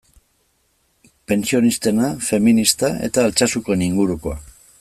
[1.31, 4.43] Pentsionistena, feminista eta Altsasukoen ingurukoa.